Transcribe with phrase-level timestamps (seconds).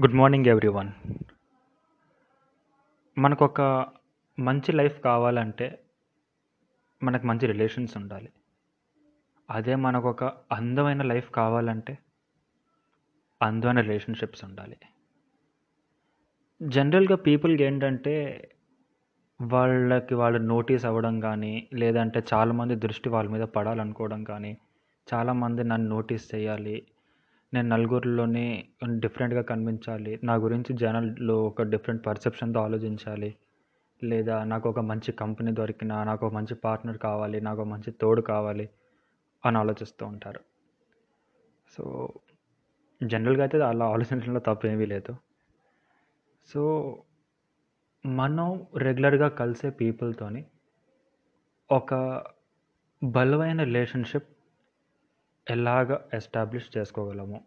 [0.00, 0.88] Good morning everyone
[3.18, 3.60] మనకొక
[4.38, 5.66] మంచి life కావాలంటే
[7.02, 8.30] మనకు మంచి రిలేషన్స్ ఉండాలి.
[9.50, 11.98] అదే మనకొక అందమైన లైఫ్ కావాలంటే
[13.42, 14.76] అందమైన రిలేషన్షిప్స్ ఉండాలి.
[16.62, 18.48] జనరల్గా పీపుల్కి ఏంటంటే
[19.42, 24.58] వాళ్ళకి వాళ్ళు నోటీస్ అవ్వడం కానీ లేదంటే చాలామంది దృష్టి వాళ్ళ మీద పడాలనుకోవడం కానీ
[25.06, 26.76] చాలామంది నన్ను నోటీస్ చేయాలి
[27.54, 28.68] నేను నలుగురిలోనే
[28.98, 30.20] డిఫరెంట్గా కనిపించాలి.
[30.24, 33.36] నా గురించి జనాల్లో ఒక డిఫరెంట్ పర్సెప్షన్తో ఆలోచించాలి.
[34.04, 38.22] లేదా నాకు ఒక మంచి కంపెనీ దొరికిన నాకు ఒక మంచి పార్ట్నర్ కావాలి నాకు ఒక మంచి తోడు
[38.22, 38.68] కావాలి
[39.46, 40.40] అని ఆలోచిస్తూ ఉంటారు.
[41.70, 42.12] సో
[43.02, 45.16] జనరల్గా అయితే అలా ఆలోచించడంలో తప్పు ఏమీ లేదు.
[46.46, 46.62] సో
[48.06, 50.44] మనం రెగ్యులర్గా కలిసే పీపుల్తోని
[51.72, 52.22] ఒక
[53.04, 54.33] బలమైన రిలేషన్షిప్
[55.46, 57.38] ఎలాగ ఎస్టాబ్లిష్ చేసుకోగలము.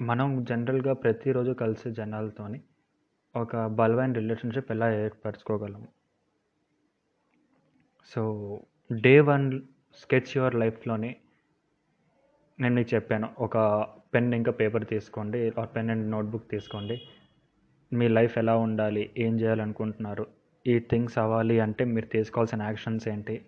[0.00, 2.60] మనం జనరల్గా ప్రతిరోజు కలిసే జనాలతోని
[3.34, 5.88] ఒక బలమైన రిలేషన్షిప్ ఎలా ఏర్పరచుకోగలము.
[8.12, 8.22] So
[8.92, 9.46] day one
[10.02, 11.16] sketch your లైఫ్లోని
[12.60, 13.56] నేను మీకు చెప్పాను ఒక
[14.14, 16.98] పెన్ ఇంకా పేపర్ తీసుకోండి ఆ పెన్ అండ్ నోట్బుక్ తీసుకోండి
[17.92, 20.26] మీ లైఫ్ ఎలా ఉండాలి ఏం చేయాలనుకుంటున్నారు
[20.66, 23.46] ఈ థింగ్స్ అవ్వాలి అంటే మీరు తీసుకోవాల్సిన యాక్షన్స్ ఏంటి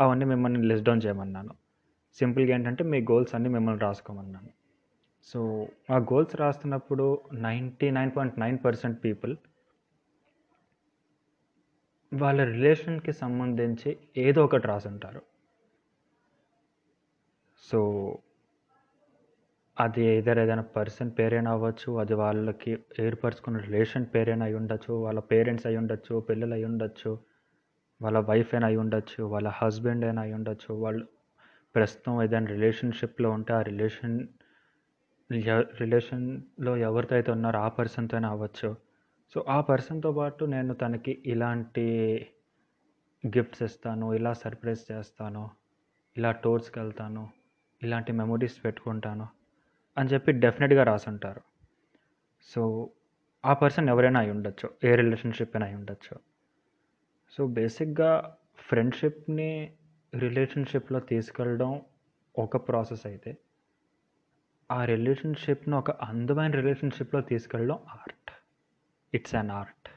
[0.00, 1.54] అవన్నీ మిమ్మల్ని లిస్ట్ డౌన్ చేయమన్నాను.
[2.20, 4.50] సింపుల్గా ఏంటంటే మీ గోల్స్ అన్నీ మిమ్మల్ని రాసుకోమన్నాను.
[5.30, 5.40] సో
[5.94, 7.06] ఆ గోల్స్ రాస్తున్నప్పుడు
[7.46, 9.34] ninety nine point nine percent people
[12.12, 13.90] వాళ్ళ రిలేషన్కి సంబంధించి
[14.26, 15.22] ఏదో ఒకటి రాసుంటారు.
[17.62, 17.80] సో
[19.76, 25.66] అది ఏదైనా ఏదైనా పర్సన్ పేరైనా అవ్వచ్చు అది వాళ్ళకి ఏర్పరచుకున్న రిలేషన్ పేరైనా అయి ఉండొచ్చు వాళ్ళ పేరెంట్స్
[25.66, 27.10] అయి ఉండొచ్చు పిల్లలు అయి ఉండొచ్చు
[28.00, 31.04] వాళ్ళ వైఫ్ అయినా అయి ఉండొచ్చు వాళ్ళ హస్బెండ్ అయినా అయి ఉండొచ్చు వాళ్ళు
[31.76, 34.28] ప్రస్తుతం ఏదైనా రిలేషన్షిప్లో ఉంటే ఆ రిలేషన్
[35.80, 38.76] రిలేషన్లో ఎవరితో అయితే ఉన్నారో ఆ పర్సన్తో అవ్వచ్చు.
[39.34, 41.86] సో ఆ పర్సన్తో పాటు నేను తనకి ఇలాంటి
[43.26, 45.50] గిఫ్ట్స్ ఇస్తాను ఇలా సర్ప్రైజ్ చేస్తాను
[46.16, 47.28] ఇలా టూర్స్కి వెళ్తాను
[47.82, 49.26] ఇలాంటి మెమొరీస్ పెట్టుకుంటాను
[49.98, 51.40] అని చెప్పి డెఫినెట్గా రాసుంటారు.
[52.42, 52.90] సో
[53.44, 56.18] ఆ పర్సన్ ఎవరైనా అయి ఉండొచ్చు ఏ రిలేషన్షిప్ అయినా అయి ఉండొచ్చు.
[57.30, 59.75] సో బేసిక్గా ఫ్రెండ్షిప్ని
[60.18, 61.82] రిలేషన్షిప్లో తీసుకెళ్ళడం
[62.38, 63.38] ఒక ప్రాసెస్ అయితే
[64.72, 68.30] ఆ రిలేషన్షిప్ను ఒక అందమైన రిలేషన్షిప్లో తీసుకెళ్ళడం ఆర్ట్.
[69.14, 69.88] It's an art.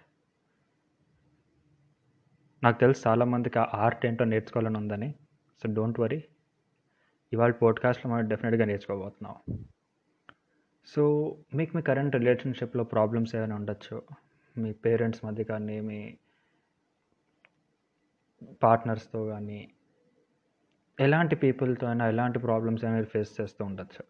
[2.64, 5.16] నాకు తెలుసు చాలామందికి ఆ ఆర్ట్ ఏంటో నేర్చుకోవాలని ఉందని.
[5.64, 6.24] So don't worry.
[7.34, 9.58] ఇవాళ పోడ్కాస్ట్లో మనం డెఫినెట్గా నేర్చుకోబోతున్నాం.
[10.86, 14.04] సో మీకు మీ కరెంట్ రిలేషన్షిప్లో ప్రాబ్లమ్స్ ఏమైనా ఉండొచ్చు?
[14.58, 16.18] మీ పేరెంట్స్ మధ్య కానీ మీ
[18.64, 19.72] పార్ట్నర్స్తో కానీ
[21.06, 24.04] ఎలాంటి పీపుల్తో అయినా ఎలాంటి ప్రాబ్లమ్స్ అయినా మీరు ఫేస్ చేస్తూ ఉండొచ్చు.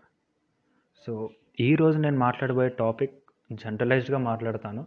[1.03, 1.11] సో
[1.59, 3.15] ఈరోజు నేను మాట్లాడబోయే టాపిక్
[3.51, 4.81] జనరలైజ్డ్గా మాట్లాడతాను.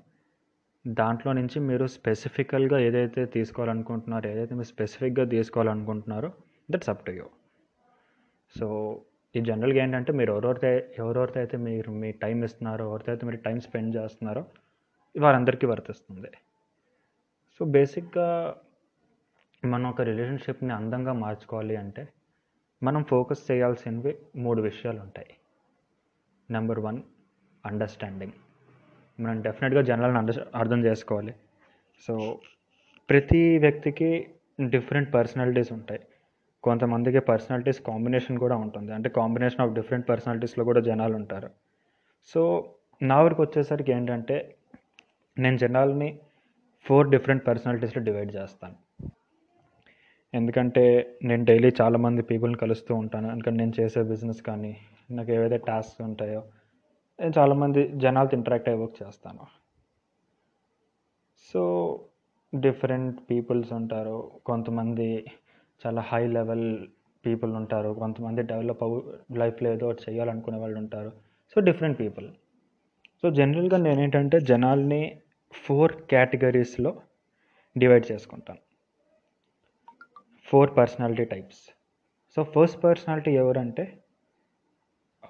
[0.85, 6.31] దాంట్లో నుంచి మీరు స్పెసిఫికల్గా ఏదైతే తీసుకోవాలనుకుంటున్నారో ఏదైతే మీరు స్పెసిఫిక్గా తీసుకోవాలనుకుంటున్నారో
[6.71, 7.27] that's up to you.
[8.59, 8.67] So
[9.35, 10.71] ఈ జనరల్గా ఏంటంటే మీరు ఎవరెవరితో
[11.03, 14.43] ఎవరెవరితో అయితే మీరు మీ టైం ఇస్తున్నారో ఎవరితో అయితే మీరు టైం స్పెండ్ చేస్తున్నారో
[15.15, 16.31] వారందరికీ వర్తిస్తుంది.
[17.57, 18.29] సో బేసిక్గా
[19.65, 22.09] మనం ఒక రిలేషన్షిప్ని అందంగా మార్చుకోవాలి అంటే
[22.83, 25.27] మనం ఫోకస్ చేయాల్సినవి మూడు విషయాలు ఉంటాయి.
[26.51, 27.03] నెంబర్ వన్
[27.67, 28.33] అండర్స్టాండింగ్
[29.21, 31.35] మనం డెఫినెట్గా జనాలను అండర్ అర్థం చేసుకోవాలి.
[32.07, 32.41] సో
[33.11, 34.31] ప్రతి వ్యక్తికి
[34.69, 36.01] డిఫరెంట్ పర్సనాలిటీస్ ఉంటాయి.
[36.63, 38.93] కొంతమందికి పర్సనాలిటీస్ కాంబినేషన్ కూడా ఉంటుంది.
[38.93, 41.51] అంటే కాంబినేషన్ ఆఫ్ డిఫరెంట్ పర్సనాలిటీస్లో కూడా జనాలు ఉంటారు.
[42.27, 44.55] సో నా వరకు వచ్చేసరికి ఏంటంటే
[45.39, 46.19] నేను జనాల్ని
[46.87, 48.75] ఫోర్ డిఫరెంట్ పర్సనాలిటీస్లో డివైడ్ చేస్తాను.
[50.35, 53.33] ఎందుకంటే నేను డైలీ చాలామంది పీపుల్ని కలుస్తూ ఉంటాను.
[53.33, 54.77] ఎందుకంటే నేను చేసే బిజినెస్ కానీ
[55.11, 56.43] నాకు ఏవైతే టాస్క్స్ ఉంటాయో
[57.21, 59.45] నేను చాలామంది జనాలతో ఇంటరాక్ట్ అయ్యే వర్క్ చేస్తాను.
[61.53, 61.63] సో
[62.55, 64.33] డిఫరెంట్ పీపుల్స్ ఉంటారు.
[64.47, 65.25] కొంతమంది
[65.87, 66.87] చాలా హై లెవెల్
[67.27, 67.91] పీపుల్ ఉంటారు.
[67.95, 68.97] కొంతమంది డెవలప్ అవు
[69.37, 71.13] లైఫ్లో ఏదో చేయాలనుకునే వాళ్ళు ఉంటారు.
[71.55, 72.29] సో డిఫరెంట్ పీపుల్
[73.23, 75.21] సో జనరల్గా నేనేంటంటే జనాల్ని
[75.53, 77.01] ఫోర్ కేటగిరీస్లో
[77.79, 78.72] డివైడ్ చేసుకుంటాను.
[80.53, 81.61] Four personality types.
[82.37, 83.85] So first personality ఎవరంటే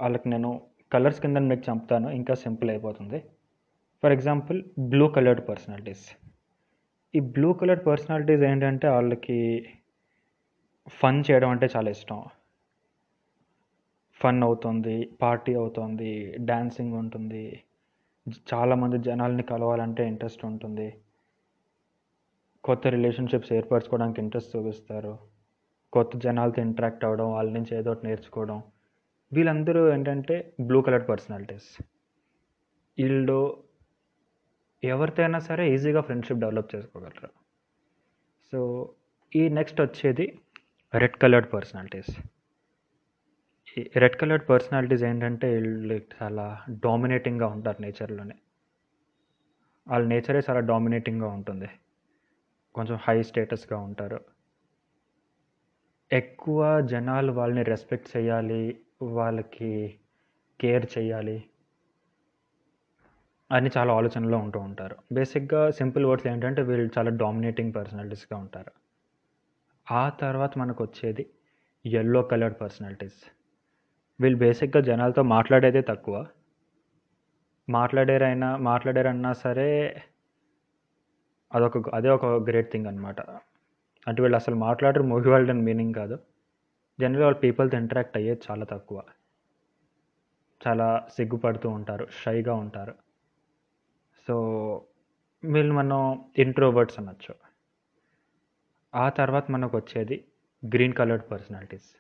[0.01, 0.51] వాళ్ళకి నేను
[0.93, 3.19] కలర్స్ కింద మీకు చంపుతాను ఇంకా సింపుల్ అయిపోతుంది.
[4.03, 4.59] For example
[4.93, 6.05] blue coloured personalities.
[7.15, 9.39] ఈ బ్లూ కలర్డ్ పర్సనాలిటీస్ ఏంటంటే వాళ్ళకి
[11.01, 12.21] ఫన్ చేయడం అంటే చాలా ఇష్టం.
[14.21, 16.13] ఫన్ అవుతుంది పార్టీ అవుతుంది
[16.51, 17.45] డ్యాన్సింగ్ ఉంటుంది.
[18.53, 20.89] చాలామంది జనాల్ని కలవాలంటే ఇంట్రెస్ట్ ఉంటుంది.
[22.67, 25.13] కొత్త రిలేషన్షిప్స్ ఏర్పరచుకోవడానికి ఇంట్రెస్ట్ చూపిస్తారు.
[25.97, 28.59] కొత్త జనాలతో ఇంటరాక్ట్ అవ్వడం వాళ్ళ నుంచి ఏదో ఒకటి నేర్చుకోవడం.
[29.33, 30.37] వీళ్ళందరూ ఏంటంటే
[30.69, 31.69] బ్లూ కలర్ పర్సనాలిటీస్
[32.99, 33.39] వీళ్ళు
[34.83, 37.31] ఎవరితో అయినా సరే ఈజీగా ఫ్రెండ్షిప్ డెవలప్ చేసుకోగలరు.
[38.53, 38.61] సో
[39.41, 40.27] ఈ నెక్స్ట్ వచ్చేది
[40.95, 42.13] రెడ్ కలర్డ్ పర్సనాలిటీస్
[43.77, 46.47] ఈ రెడ్ కలర్డ్ పర్సనాలిటీస్ ఏంటంటే వీళ్ళు చాలా
[46.87, 48.37] డామినేటింగ్గా ఉంటారు నేచర్లోనే
[49.87, 51.71] వాళ్ళ నేచరే చాలా డామినేటింగ్గా ఉంటుంది.
[52.75, 54.21] కొంచెం హై స్టేటస్గా ఉంటారు.
[56.13, 59.95] ఎక్కువ జనాలు వాళ్ళని రెస్పెక్ట్ చేయాలి వాళ్ళకి
[60.61, 61.45] కేర్ చేయాలి
[63.53, 64.97] అని చాలా ఆలోచనలో ఉంటూ ఉంటారు.
[65.13, 68.73] బేసిక్గా సింపుల్ వర్డ్స్ ఏంటంటే వీళ్ళు చాలా డామినేటింగ్ పర్సనాలిటీస్గా ఉంటారు.
[69.93, 71.27] ఆ తర్వాత మనకు వచ్చేది
[71.87, 73.23] ఎల్లో కలర్డ్ పర్సనాలిటీస్
[74.21, 76.27] వీళ్ళు బేసిక్గా జనాలతో మాట్లాడేదే తక్కువ.
[77.69, 80.03] మాట్లాడారైనా మాట్లాడారన్నా సరే
[81.55, 83.21] అదొక అదే ఒక గ్రేట్ థింగ్ అనమాట
[84.09, 86.19] అంటే వీళ్ళు అసలు మాట్లాడరు మూవీ వరల్డ్ అని మీనింగ్ కాదు.
[87.01, 89.03] జనరల్గా వాళ్ళు పీపుల్తో ఇంటరాక్ట్ అయ్యేది చాలా తక్కువ.
[90.67, 92.95] చాలా సిగ్గుపడుతూ ఉంటారు షైగా ఉంటారు.
[94.29, 94.37] సో
[95.45, 97.35] వీళ్ళు మనం ఇంట్రోవర్ట్స్ అనొచ్చు.
[98.95, 100.25] ఆ తర్వాత మనకు వచ్చేది
[100.75, 101.91] green coloured personalities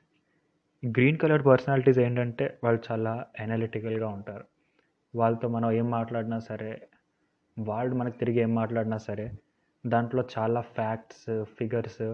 [0.87, 4.45] green coloured personalities ఏంటంటే వాళ్ళు చాలా ఎనాలిటికల్గా ఉంటారు.
[5.15, 6.89] వాళ్ళతో మనం ఏం మాట్లాడినా సరే
[7.57, 9.27] వాళ్ళు మనకు తిరిగి ఏం మాట్లాడినా సరే
[9.85, 11.27] దాంట్లో చాలా ఫ్యాక్ట్స్
[11.59, 12.05] ఫిగర్స్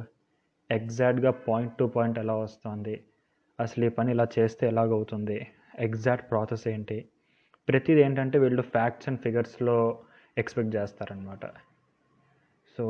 [0.70, 2.96] ఎగ్జాక్ట్గా పాయింట్ టు పాయింట్ ఎలా వస్తుంది
[3.58, 5.38] అసలు ఈ పని ఇలా చేస్తే ఎలాగవుతుంది
[5.78, 6.98] ఎగ్జాక్ట్ ప్రాసెస్ ఏంటి
[7.68, 9.76] ప్రతిది ఏంటంటే వీళ్ళు ఫ్యాక్ట్స్ అండ్ ఫిగర్స్లో
[10.36, 11.44] ఎక్స్పెక్ట్ చేస్తారనమాట
[12.76, 12.84] సో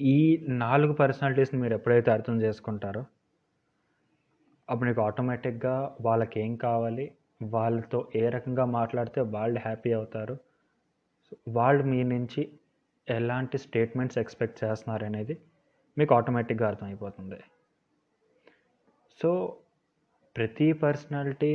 [0.00, 0.18] ఈ
[0.56, 3.02] నాలుగు పర్సనాలిటీస్ని మీరు ఎప్పుడైతే అర్థం చేసుకుంటారో
[4.68, 7.06] అప్పుడు మీకు ఆటోమేటిక్గా వాళ్ళకి ఏం కావాలి
[7.50, 10.34] వాళ్ళతో ఏ రకంగా మాట్లాడితే వాళ్ళు హ్యాపీ అవుతారు
[11.56, 12.42] వాళ్ళు మీ నుంచి
[13.08, 15.34] ఎలాంటి స్టేట్మెంట్స్ ఎక్స్పెక్ట్ చేస్తున్నారు అనేది
[15.98, 17.38] మీకు ఆటోమేటిక్గా అర్థమైపోతుంది.
[19.20, 19.30] సో
[20.36, 21.52] ప్రతి పర్సనాలిటీ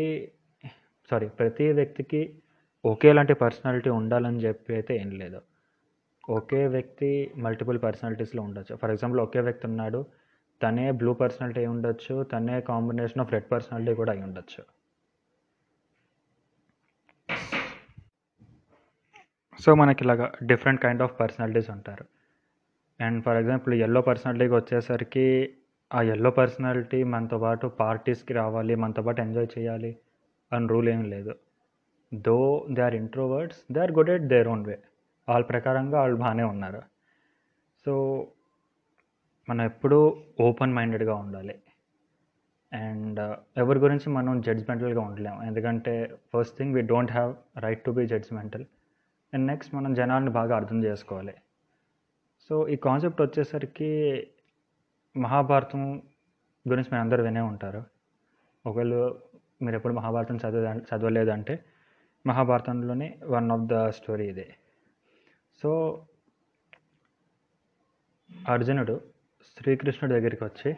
[1.09, 2.21] సారీ ప్రతి వ్యక్తికి
[2.85, 5.39] ఒకేలాంటి పర్సనాలిటీ ఉండాలని చెప్పి అయితే ఏం లేదు.
[6.37, 7.09] ఒకే వ్యక్తి
[7.45, 8.73] మల్టిపుల్ పర్సనాలిటీస్లో ఉండొచ్చు.
[8.81, 9.99] ఫర్ ఎగ్జాంపుల్ ఒకే వ్యక్తి ఉన్నాడు
[10.61, 14.61] తనే బ్లూ పర్సనాలిటీ అయి ఉండొచ్చు తనే కాంబినేషన్ ఆఫ్ రెడ్ పర్సనాలిటీ కూడా అయి ఉండొచ్చు.
[19.63, 22.05] సో మనకి ఇలాగ డిఫరెంట్ కైండ్ ఆఫ్ పర్సనాలిటీస్ ఉంటారు.
[22.99, 25.25] అండ్ ఫర్ ఎగ్జాంపుల్ ఎల్లో పర్సనాలిటీకి వచ్చేసరికి
[25.91, 29.91] ఆ ఎల్లో పర్సనాలిటీ మనతో పాటు పార్టీస్కి రావాలి మనతో పాటు ఎంజాయ్ చేయాలి
[30.51, 31.33] అని రూల్ ఏం లేదు.
[32.27, 32.37] Though
[32.75, 34.77] they are introverts they are good at their own way
[35.29, 36.81] వాళ్ళ ప్రకారంగా వాళ్ళు బాగానే ఉన్నారు.
[37.85, 37.93] సో
[39.49, 39.99] మనం ఎప్పుడూ
[40.47, 41.55] ఓపెన్ మైండెడ్గా ఉండాలి.
[42.71, 45.39] అండ్ uh, ఎవరి గురించి మనం జడ్జ్మెంటల్గా ఉండలేము.
[45.49, 45.93] ఎందుకంటే
[46.33, 47.31] first thing we don't have
[47.65, 48.65] right to be judgmental
[49.33, 51.35] and next మనం జనాల్ని బాగా అర్థం చేసుకోవాలి.
[52.49, 53.91] సో ఈ కాన్సెప్ట్ వచ్చేసరికి
[55.17, 56.01] మహాభారతం
[56.67, 57.83] గురించి మీరు అందరూ వినే ఉంటారు.
[58.65, 58.93] ఒకవేళ
[59.61, 61.65] మీరు ఎప్పుడు మహాభారతం చదివే చదవలేదంటే
[62.25, 64.55] మహాభారతంలోనే వన్ ఆఫ్ ద స్టోరీ ఇదే.
[65.61, 65.69] సో
[68.49, 69.01] అర్జునుడు
[69.57, 70.77] శ్రీకృష్ణుడి దగ్గరికి వచ్చి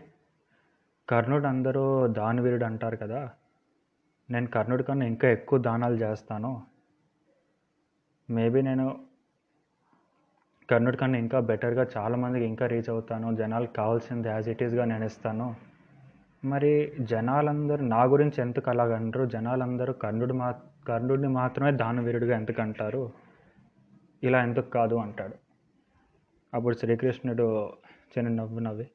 [1.09, 3.29] కర్ణుడు అందరూ దానవీరుడు అంటారు కదా
[4.29, 6.51] నేను కర్ణుడి కన్నా ఇంకా ఎక్కువ దానాలు చేస్తాను.
[8.29, 8.99] మేబీ నేను
[10.69, 13.35] కర్ణుడి కన్నా ఇంకా బెటర్గా చాలామందికి ఇంకా రీచ్ అవుతాను.
[13.35, 15.55] జనాలకు కావాల్సింది యాజ్ ఇట్ ఈస్గా నేను ఇస్తాను
[16.45, 19.25] మరి జనాలందరూ నా గురించి ఎందుకు అలాగంటారు?
[19.25, 20.55] జనాలందరూ కర్ణుడు మా
[20.87, 23.11] కర్ణుడిని మాత్రమే దానవీరుడిగా ఎందుకు అంటారు?
[24.23, 25.33] ఇలా ఎందుకు కాదు అంటాడు.
[26.53, 27.73] అప్పుడు శ్రీకృష్ణుడు
[28.17, 28.87] చిన్న నవ్వు నవ్వి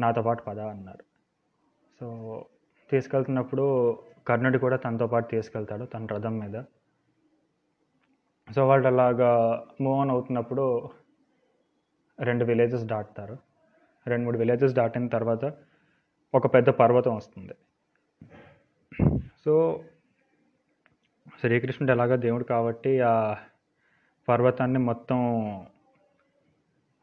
[0.00, 1.04] నాతో పాటు పద అన్నారు.
[2.00, 2.44] సో
[2.90, 6.62] తీసుకెళ్తున్నప్పుడు కర్ణుడు కూడా తనతో పాటు తీసుకెళ్తాడు తన రథం మీద.
[8.54, 9.30] సో వాళ్ళు అలాగా
[9.80, 10.90] మూవ్ ఆన్ అవుతున్నప్పుడు
[12.22, 13.38] రెండు విలేజెస్ దాటుతారు.
[14.06, 15.44] రెండు మూడు విలేజెస్ దాటిన తర్వాత
[16.34, 17.54] ఒక పెద్ద పర్వతం వస్తుంది.
[19.44, 19.84] సో
[21.40, 23.36] శ్రీకృష్ణుడు ఎలాగో దేవుడు కాబట్టి ఆ
[24.28, 25.18] పర్వతాన్ని మొత్తం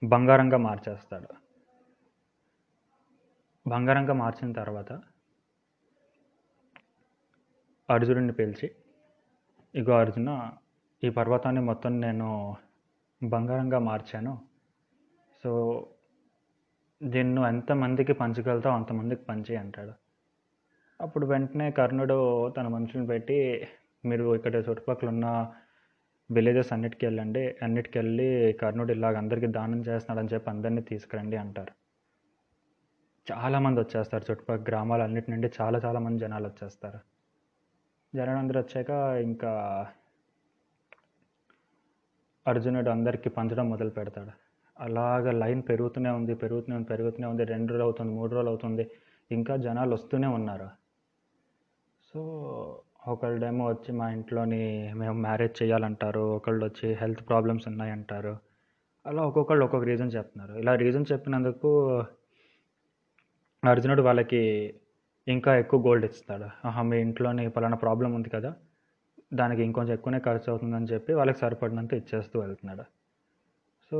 [0.04, 1.28] బంగారంగా మార్చేస్తాడు.
[3.70, 4.92] బంగారంగా మార్చిన తర్వాత
[7.90, 8.76] అర్జునుడిని పిలిచి
[9.76, 10.52] ఇగో అర్జున
[11.04, 12.56] ఈ పర్వతాన్ని మొత్తం నేను
[13.24, 14.34] బంగారంగా మార్చాను.
[15.44, 15.52] సో
[17.04, 19.94] దీన్ని ఎంతమందికి పంచగలుగుతావు అంతమందికి పంచి అంటాడు.
[21.02, 22.18] అప్పుడు వెంటనే కర్ణుడు
[22.50, 23.68] తన మనుషులను పెట్టి
[24.06, 25.28] మీరు ఇక్కడ చుట్టుపక్కల ఉన్న
[26.30, 31.74] విలేజెస్ అన్నిటికీ వెళ్ళండి అన్నిటికి వెళ్ళి కర్ణుడు ఇలాగ అందరికీ దానం చేస్తున్నాడని చెప్పి అందరినీ తీసుకురండి అంటారు.
[33.28, 37.00] చాలామంది వచ్చేస్తారు చుట్టుపక్కల గ్రామాలు అన్నిటి నుండి చాలా చాలామంది జనాలు వచ్చేస్తారు.
[38.14, 39.52] జనాలు అందరూ వచ్చాక ఇంకా
[42.48, 44.32] అర్జునుడు అందరికీ పంచడం మొదలు పెడతాడు.
[44.80, 47.44] అలాగ లైన్ పెరుగుతూనే ఉంది పెరుగుతూనే ఉంది పెరుగుతూనే ఉంది.
[47.44, 48.92] రెండు రోజులు అవుతుంది మూడు రోజులు అవుతుంది.
[49.32, 50.68] ఇంకా జనాలు వస్తూనే ఉన్నారు.
[52.14, 52.22] సో
[53.08, 56.20] ఒకళ్ళేమో వచ్చి మా ఇంట్లోని మేము మ్యారేజ్ చేయాలంటారు.
[56.20, 58.38] ఒకళ్ళు వచ్చి హెల్త్ ప్రాబ్లమ్స్ ఉన్నాయంటారు.
[59.06, 60.54] అలా ఒక్కొక్కళ్ళు ఒక్కొక్క రీజన్ చెప్తున్నారు.
[60.60, 62.04] ఇలా రీజన్ చెప్పినందుకు
[63.66, 64.74] అర్జునుడు వాళ్ళకి
[65.28, 66.68] ఇంకా ఎక్కువ గోల్డ్ ఇస్తాడు.
[66.68, 68.54] ఆహా మీ ఇంట్లోని పలానా ప్రాబ్లం ఉంది కదా.
[69.36, 72.84] దానికి ఇంకొంచెం ఎక్కువనే ఖర్చు అవుతుందని చెప్పి వాళ్ళకి సరిపడినంత ఇచ్చేస్తూ వెళ్తున్నాడు.
[73.92, 73.98] సో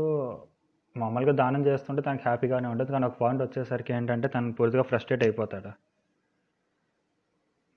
[0.98, 2.92] మామూలుగా దానం చేస్తుంటే తనకి హ్యాపీగానే ఉంటుంది.
[2.92, 5.72] కానీ ఒక పాయింట్ వచ్చేసరికి ఏంటంటే తను పూర్తిగా ఫ్రస్ట్రేట్ అయిపోతాడు.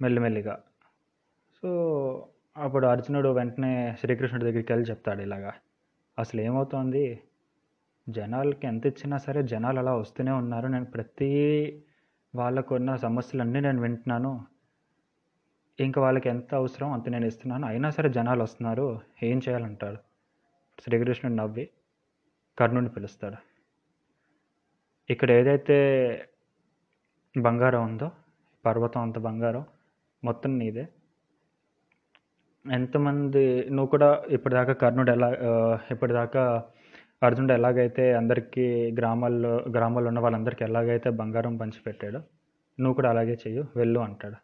[0.03, 0.59] మెల్లిమెల్లిగా.
[1.63, 1.69] సో
[2.57, 5.53] అప్పుడు అర్జునుడు వెంటనే శ్రీకృష్ణుడి దగ్గరికి వెళ్ళి చెప్తాడు ఇలాగా.
[6.19, 7.21] అసలు ఏమవుతోంది?
[8.09, 10.67] జనాలకి ఎంత ఇచ్చినా సరే జనాలు అలా వస్తూనే ఉన్నారు.
[10.67, 11.33] నేను ప్రతి
[12.35, 14.45] వాళ్ళకున్న సమస్యలన్నీ నేను వింటున్నాను.
[15.79, 17.67] ఇంకా వాళ్ళకి ఎంత అవసరం అంత నేను ఇస్తున్నాను.
[17.67, 19.01] అయినా సరే జనాలు వస్తున్నారు.
[19.23, 19.99] ఏం చేయాలంటాడు?
[20.83, 21.65] శ్రీకృష్ణుడు నవ్వి
[22.59, 23.37] కర్ణుడిని పిలుస్తాడు.
[25.11, 25.77] ఇక్కడ ఏదైతే
[27.37, 28.09] బంగారం ఉందో
[28.65, 29.65] పర్వతం అంత బంగారం
[30.25, 30.85] మొత్తం నీదే.
[32.65, 35.29] ఎంతమంది నువ్వు కూడా ఇప్పటిదాకా కర్ణుడు ఎలా
[35.91, 36.43] ఇప్పటిదాకా
[37.23, 42.21] అర్జునుడు ఎలాగైతే అందరికీ గ్రామాల్లో గ్రామాల్లో ఉన్న వాళ్ళందరికీ ఎలాగైతే బంగారం పంచిపెట్టాడో
[42.81, 44.39] నువ్వు కూడా అలాగే చెయ్యు వెళ్ళు అంటాడు.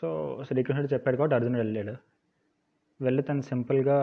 [0.00, 0.08] సో
[0.46, 1.96] శ్రీకృష్ణుడు చెప్పాడు కాబట్టి అర్జునుడు వెళ్ళాడు.
[3.00, 3.98] వెళ్ళి తను సింపుల్గా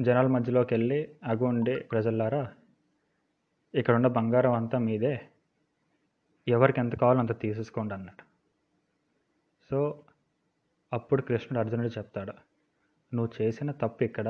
[0.00, 2.48] జనాల మధ్యలోకి వెళ్ళి అగుండి ప్రజల్లారా
[3.74, 5.28] ఇక్కడ ఉన్న బంగారం అంతా మీదే
[6.48, 8.24] ఎవరికి ఎంత కావాలో అంత తీసేసుకోండి అన్నాడు.
[9.70, 9.78] సో
[10.92, 12.34] అప్పుడు కృష్ణుడు అర్జునుడు చెప్తాడు
[13.14, 14.28] నువ్వు చేసిన తప్పు ఇక్కడ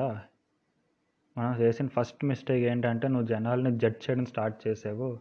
[1.38, 5.20] మనం చేసిన ఫస్ట్ మిస్టేక్ ఏంటంటే నువ్వు జనాల్ని జడ్జ్ చేయడం స్టార్ట్ చేసావు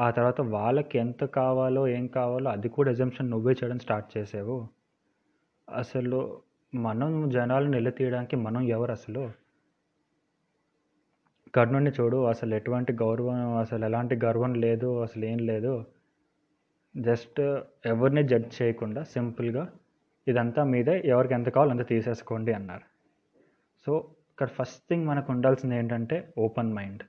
[0.00, 4.68] ఆ తర్వాత వాళ్ళకి ఎంత కావాలో ఏం కావాలో అది కూడా ఎజంప్షన్ నువ్వే చేయడం స్టార్ట్ చేసావు.
[5.68, 6.40] అసలు
[6.74, 9.30] మనం జనాలను నిలతీయడానికి మనం ఎవరు అసలు?
[11.54, 15.84] కర్ణుడిని చూడు అసలు ఎటువంటి గౌరవం అసలు ఎలాంటి గర్వం లేదు అసలు ఏం లేదు.
[16.96, 17.40] జస్ట్
[17.86, 19.64] ఎవరిని జడ్జ్ చేయకుండా సింపుల్గా
[20.28, 22.86] ఇదంతా మీదే ఎవరికి ఎంత కావాలో అంత తీసేసుకోండి అన్నారు.
[23.86, 23.92] సో
[24.32, 27.02] ఇక్కడ ఫస్ట్ థింగ్ మనకు ఉండాల్సింది ఏంటంటే ఓపెన్ మైండ్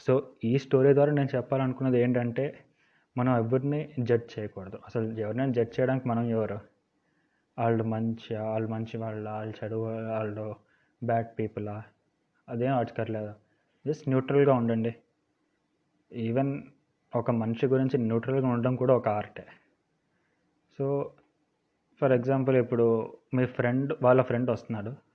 [0.00, 2.64] సో ఈ స్టోరీ ద్వారా నేను చెప్పాలనుకున్నది ఏంటంటే
[3.18, 4.78] మనం ఎవరిని జడ్జ్ చేయకూడదు.
[4.86, 6.58] అసలు ఎవరినైనా జడ్జ్ చేయడానికి మనం ఎవరు?
[7.58, 9.30] వాళ్ళు మంచి వాళ్ళు మంచి వాళ్ళ?
[9.30, 10.56] వాళ్ళు చెడు వాళ్ళు
[11.04, 11.82] బ్యాడ్ పీపులా?
[12.48, 13.34] అదేం అడగట్లేదు
[13.86, 14.94] జస్ట్ న్యూట్రల్గా ఉండండి.
[16.12, 16.62] ఈవెన్
[17.16, 19.46] ఒక మనిషి గురించి న్యూట్రల్గా ఉండడం కూడా ఒక ఆర్టే.
[20.78, 21.12] సో
[22.00, 25.11] ఫర్ ఎగ్జాంపుల్ ఇప్పుడు మీ ఫ్రెండ్ వాళ్ళ ఫ్రెండ్ వస్తున్నాడు.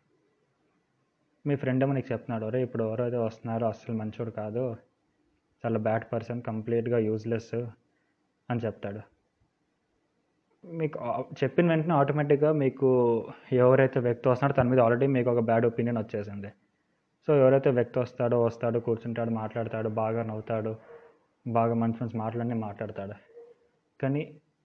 [1.47, 4.63] మీ ఫ్రెండ్ ఏమో నీకు చెప్తున్నాడు అరే ఇప్పుడు ఎవరైతే వస్తున్నారో అస్సలు మంచోడు కాదు
[5.63, 7.53] చాలా బ్యాడ్ పర్సన్ కంప్లీట్గా యూజ్లెస్
[8.49, 9.01] అని చెప్తాడు.
[10.63, 10.97] మీకు
[11.41, 12.87] చెప్పిన వెంటనే ఆటోమేటిక్గా మీకు
[13.63, 16.49] ఎవరైతే వ్యక్తి వస్తున్నాడో తన మీద ఆల్రెడీ మీకు ఒక బ్యాడ్ ఒపీనియన్ వచ్చేసింది.
[17.27, 20.73] సో ఎవరైతే వ్యక్తి వస్తాడో వస్తాడో కూర్చుంటాడు మాట్లాడతాడు బాగా నవ్వుతాడు
[21.45, 23.15] బాగా మంచి మంచి మాటలన్నీ మాట్లాడతాడు.
[23.99, 24.21] కానీ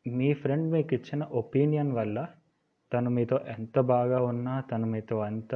[0.06, 2.18] మీ ఫ్రెండ్ మీకు ఇచ్చిన ఒపీనియన్ వల్ల
[2.92, 5.54] తను మీతో ఎంత బాగా ఉన్నా తను మీతో ఎంత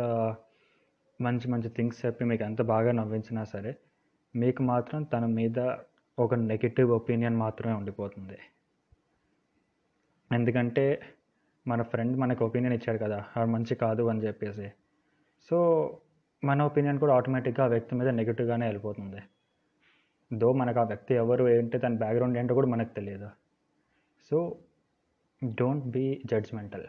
[1.20, 3.76] మంచి మంచి థింగ్స్ చెప్పి మీకు ఎంత బాగా నవ్వించినా సరే
[4.36, 5.58] మీకు మాత్రం తన మీద
[6.18, 8.38] ఒక నెగిటివ్ ఒపీనియన్ మాత్రమే ఉండిపోతుంది.
[10.32, 11.02] ఎందుకంటే
[11.68, 14.68] మన ఫ్రెండ్ మనకు ఒపీనియన్ ఇచ్చాడు కదా అది మంచి కాదు అని చెప్పేసి.
[15.50, 15.58] సో
[16.44, 19.22] మన ఒపీనియన్ కూడా ఆటోమేటిక్గా ఆ వ్యక్తి మీద నెగిటివ్గానే వెళ్ళిపోతుంది.
[20.32, 23.28] దో మనకు ఆ వ్యక్తి ఎవరు ఏంటి తన బ్యాక్గ్రౌండ్ ఏంటో కూడా మనకు తెలియదు.
[24.30, 24.58] So
[25.44, 26.86] don't be judgmental.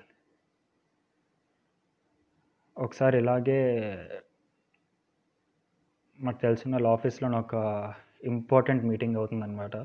[2.77, 3.59] ఒకసారి ఇలాగే
[6.19, 7.55] మాకు తెలిసిన వాళ్ళ ఆఫీస్లో ఒక
[8.23, 9.77] ఇంపార్టెంట్ మీటింగ్ అవుతుందన్నమాట.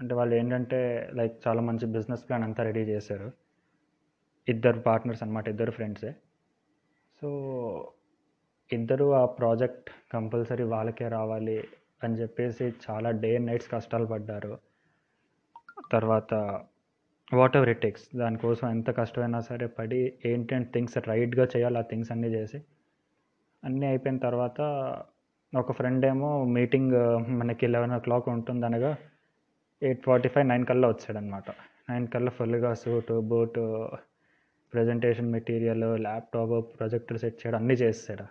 [0.00, 3.32] అంటే వాళ్ళు ఏంటంటే లైక్ చాలా మంచి బిజినెస్ ప్లాన్ అంతా రెడీ చేశారు.
[4.48, 6.12] ఇద్దరు పార్ట్నర్స్ అనమాట ఇద్దరు ఫ్రెండ్సే.
[7.22, 7.28] సో
[8.72, 11.68] ఇద్దరు ఆ ప్రాజెక్ట్ కంపల్సరీ వాళ్ళకే రావాలి
[12.04, 14.58] అని చెప్పేసి చాలా డే అండ్ నైట్స్ కష్టాలు పడ్డారు.
[15.92, 16.34] తర్వాత
[17.30, 19.98] వాట్ ఎవర్ ఇట్ టేక్స్ దానికోసం ఎంత కష్టమైనా సరే పడి
[20.30, 22.58] ఏంటంటే థింగ్స్ రైట్గా చేయాలి ఆ థింగ్స్ అన్నీ చేసి.
[23.62, 24.58] అన్నీ అయిపోయిన తర్వాత
[25.52, 28.90] ఒక ఫ్రెండ్ ఏమో మీటింగ్ uh, మనకి లెవెన్ ఓ క్లాక్ ఉంటుంది అనగా
[29.82, 31.48] ఎయిట్ ఫార్టీ ఫైవ్ నైన్ కల్లా వచ్చాడనమాట
[31.90, 33.58] నైన్ కల్లా ఫుల్గా suit boot
[34.72, 38.26] presentation material laptop projector set చేయడం అన్నీ చేస్తాడు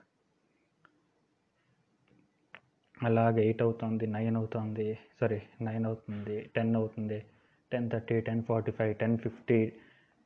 [2.97, 4.87] అలాగే ఎయిట్ అవుతుంది నైన్ అవుతుంది
[5.19, 7.19] సారీ నైన్ అవుతుంది టెన్ అవుతుంది.
[7.71, 9.71] Ten thirty ten forty five ten fifty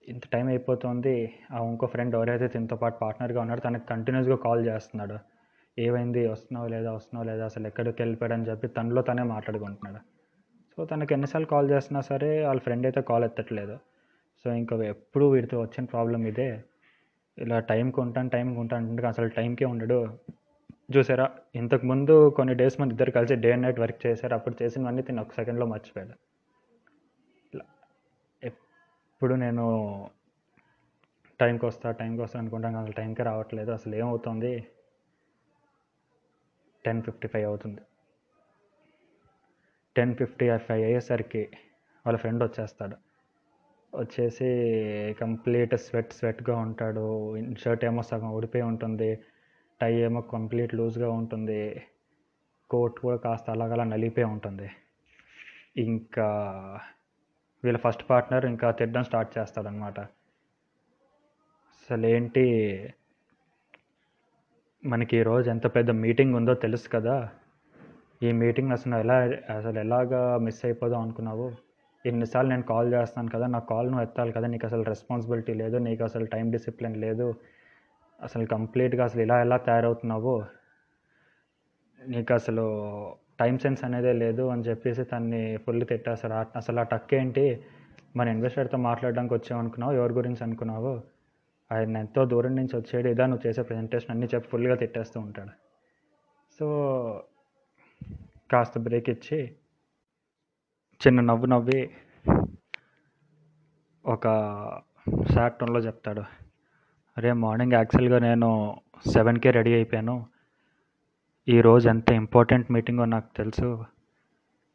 [0.07, 1.33] ఇంత టైం అయిపోతుంది.
[1.53, 5.17] ఆ ఇంకో ఫ్రెండ్ ఎవరైతే తనతో పాటు పార్ట్నర్గా ఉన్నాడో తనకి కంటిన్యూస్గా కాల్ చేస్తున్నాడు.
[5.79, 6.27] ఏమైంది?
[6.27, 6.93] వస్తున్నావు లేదా?
[6.93, 7.45] వస్తున్నావు లేదా?
[7.45, 10.03] అసలు ఎక్కడికి వెళ్ళిపోయాడని చెప్పి తనలో తనే మాట్లాడుకుంటున్నాడు.
[10.77, 13.79] సో తనకి ఎన్నిసార్లు కాల్ చేసినా సరే వాళ్ళ ఫ్రెండ్ అయితే కాల్ ఎత్తట్లేదు.
[14.43, 16.63] సో ఇంకా ఎప్పుడు వీడితో వచ్చిన ప్రాబ్లం ఇదే.
[17.37, 20.07] ఇలా టైంకి ఉంటాను టైంకి ఉంటాను అంటే అసలు టైంకే ఉండడు.
[20.97, 21.31] చూసారా?
[21.55, 24.33] ఇంతకు ముందు కొన్ని డేస్ మన ఇద్దరు కలిసి డే అండ్ నైట్ వర్క్ చేశారు.
[24.33, 26.32] అప్పుడు చేసినవన్నీ తిని ఒక సెకండ్లో మర్చిపోయాడు.
[29.23, 30.09] ఎప్పుడు నేను
[31.39, 33.71] టైంకి వస్తా టైంకి వస్తా అనుకుంటాను అసలు టైంకి రావట్లేదు.
[33.71, 34.67] అసలు ఏమవుతుంది?
[36.85, 37.81] టెన్ ఫిఫ్టీ ఫైవ్ అవుతుంది.
[39.97, 41.49] టెన్ ఫిఫ్టీ ఫైవ్ అయ్యేసరికి
[42.05, 42.95] వాళ్ళ ఫ్రెండ్ వచ్చేస్తాడు.
[43.97, 44.49] వచ్చేసి
[45.21, 47.35] కంప్లీట్ స్వెట్ స్వెట్గా ఉంటాడు.
[47.59, 49.19] షర్ట్ ఏమో సగం ఊడిపోయి ఉంటుంది.
[49.81, 51.83] టై ఏమో కంప్లీట్ లూజ్గా ఉంటుంది.
[52.69, 54.69] కోట్ కూడా కాస్త అలాగలా నలిపే ఉంటుంది.
[55.77, 56.27] ఇంకా
[57.63, 59.99] వీళ్ళ ఫస్ట్ పార్ట్నర్ ఇంకా తిట్టడం స్టార్ట్ చేస్తాడనమాట
[61.81, 62.45] అసలు ఏంటి?
[64.85, 67.29] మనకి ఈరోజు ఎంత పెద్ద మీటింగ్ ఉందో తెలుసు కదా.
[68.23, 69.17] ఈ మీటింగ్ అసలు ఎలా
[69.57, 71.47] అసలు ఎలాగా మిస్ అయిపోదాం అనుకున్నావు?
[72.05, 76.03] ఎన్నిసార్లు నేను కాల్ చేస్తాను కదా నా కాల్ నువ్వు ఎత్తాలి కదా నీకు అసలు రెస్పాన్సిబిలిటీ లేదు నీకు
[76.03, 77.35] అసలు టైం డిసిప్లిన్ లేదు.
[78.23, 80.43] అసలు కంప్లీట్గా అసలు ఇలా ఎలా తయారవుతున్నావు?
[82.01, 82.65] నీకు అసలు
[83.39, 86.33] టైం సెన్స్ అనేదే లేదు అని చెప్పేసి తన్ని ఫుల్ తిట్టేస్తాడు.
[86.33, 87.63] ఆ- అసలు ఆ టక్ ఏంటి?
[88.15, 91.03] మన ఇన్వెస్టర్తో మాట్లాడడానికి వచ్చామనుకున్నావు ఎవరి గురించి అనుకున్నావు?
[91.71, 95.49] ఆయన ఎంతో దూరం నుంచి వచ్చేది ఇదా నువ్వు చేసే ప్రజెంటేషన్ అన్నీ చెప్పి ఫుల్గా తిట్టేస్తూ ఉంటాడు.
[96.59, 97.23] సో
[98.51, 99.55] కాస్త బ్రేక్ ఇచ్చి
[101.07, 101.89] చిన్న నవ్వు నవ్వి
[104.05, 104.23] ఒక
[105.33, 106.21] సాట్ టోన్లో చెప్తాడు.
[107.17, 108.75] అరే మార్నింగ్ యాక్చువల్గా నేను
[109.13, 110.25] సెవెన్కే రెడీ అయిపోయాను.
[111.49, 113.85] ఈరోజు ఎంత ఇంపార్టెంట్ మీటింగో నాకు తెలుసు.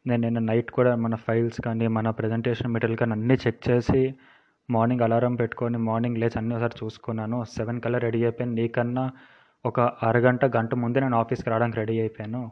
[0.06, 4.14] నేను నిన్న నైట్ కూడా మన ఫైల్స్ కానీ మన ప్రజెంటేషన్ మెటీరియల్ కానీ అన్నీ చెక్ చేసి
[4.70, 7.44] మార్నింగ్ అలారం పెట్టుకొని మార్నింగ్ లేచి అన్నీ ఒకసారి చూసుకున్నాను.
[7.44, 8.54] సెవెన్ కల్లా రెడీ అయిపోయాను.
[8.54, 9.10] నీకన్నా
[9.66, 12.50] ఒక అరగంట గంట ముందే నేను ఆఫీస్కి రావడానికి రెడీ అయిపోయాను.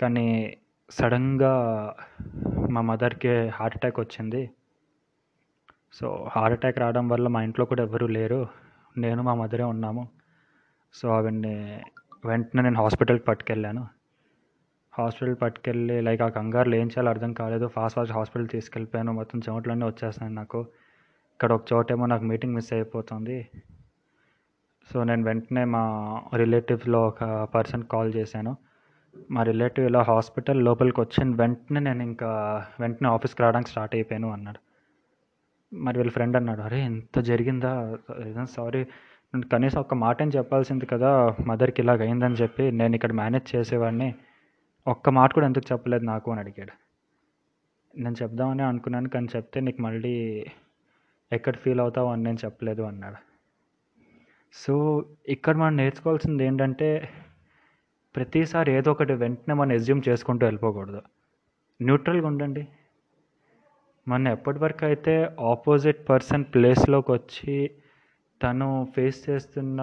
[0.00, 0.56] కానీ
[0.90, 1.94] సడన్గా
[2.70, 4.50] మా మదర్కి హార్ట్ అటాక్ వచ్చింది.
[5.92, 8.48] సో హార్ట్ అటాక్ రావడం వల్ల మా ఇంట్లో కూడా ఎవరూ లేరు.
[8.98, 10.08] నేను మా మదరే ఉన్నాము.
[10.94, 11.82] సో ఆవిడ్ని
[12.24, 13.86] వెంటనే నేను హాస్పిటల్కి పట్టుకెళ్ళాను.
[14.98, 17.66] హాస్పిటల్ పట్టుకెళ్ళి లైక్ ఆ కంగారులో ఏం చేయాలో అర్థం కాలేదు.
[17.68, 19.12] ఫాస్ట్ ఫాస్ట్ హాస్పిటల్ తీసుకెళ్ళిపోయాను.
[19.12, 20.60] మొత్తం చెమటలన్నీ వచ్చేస్తున్నాయి నాకు.
[21.34, 23.48] ఇక్కడ ఒక చోటేమో నాకు మీటింగ్ మిస్ అయిపోతుంది.
[24.92, 25.84] సో నేను వెంటనే మా
[26.36, 28.56] రిలేటివ్స్లో ఒక పర్సన్ కాల్ చేశాను.
[29.30, 32.30] మా రిలేటివ్ ఇలా హాస్పిటల్ లోపలికి వచ్చిన వెంటనే నేను ఇంకా
[32.80, 34.58] వెంటనే ఆఫీస్కి రావడానికి స్టార్ట్ అయిపోయాను అన్నాడు.
[35.76, 37.98] మరి వీళ్ళ ఫ్రెండ్ అన్నాడు అరే ఎంత జరిగిందా?
[38.44, 38.86] సారీ
[39.42, 44.14] కనీసం ఒక మాటని చెప్పాల్సింది కదా మదర్కి ఇలాగ అయిందని చెప్పి నేను ఇక్కడ మేనేజ్ చేసేవాడిని.
[44.86, 46.72] ఒక్క మాట కూడా ఎందుకు చెప్పలేదు నాకు అని అడిగాడు.
[47.98, 50.46] నేను చెప్దామని అనుకున్నాను కానీ చెప్తే నీకు మళ్ళీ
[51.32, 53.16] ఎక్కడ ఫీల్ అవుతావు అని నేను చెప్పలేదు అన్నాడు.
[54.52, 57.08] సో ఇక్కడ మనం నేర్చుకోవాల్సింది ఏంటంటే
[58.16, 61.02] ప్రతిసారి ఏదో ఒకటి వెంటనే మనం ఎజ్యూమ్ చేసుకుంటూ వెళ్ళిపోకూడదు.
[61.82, 62.68] న్యూట్రల్గా ఉండండి.
[64.08, 67.70] మనం ఎప్పటి వరకు అయితే ఆపోజిట్ పర్సన్ ప్లేస్లోకి వచ్చి
[68.42, 69.80] తను ఫేస్ చేస్తున్న